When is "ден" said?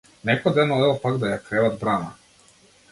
0.55-0.73